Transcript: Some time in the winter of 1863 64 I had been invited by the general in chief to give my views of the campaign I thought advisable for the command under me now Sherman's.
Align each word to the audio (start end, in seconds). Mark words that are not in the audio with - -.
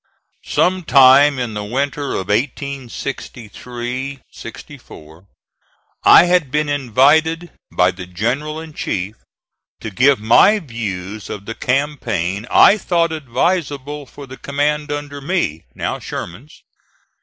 Some 0.47 0.81
time 0.81 1.37
in 1.37 1.53
the 1.53 1.63
winter 1.63 2.13
of 2.13 2.29
1863 2.29 4.21
64 4.31 5.27
I 6.03 6.25
had 6.25 6.49
been 6.49 6.69
invited 6.69 7.51
by 7.71 7.91
the 7.91 8.07
general 8.07 8.59
in 8.59 8.73
chief 8.73 9.17
to 9.79 9.91
give 9.91 10.19
my 10.19 10.57
views 10.57 11.29
of 11.29 11.45
the 11.45 11.53
campaign 11.53 12.47
I 12.49 12.79
thought 12.79 13.11
advisable 13.11 14.07
for 14.07 14.25
the 14.25 14.37
command 14.37 14.91
under 14.91 15.21
me 15.21 15.65
now 15.75 15.99
Sherman's. 15.99 16.63